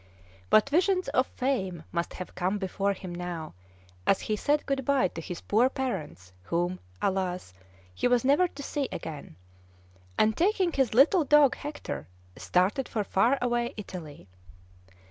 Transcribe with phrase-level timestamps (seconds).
[0.49, 3.53] What visions of fame must have come before him now,
[4.07, 7.53] as he said good by to his poor parents, whom, alas,
[7.93, 9.35] he was never to see again,
[10.17, 14.27] and, taking his little dog Hector, started for far away Italy!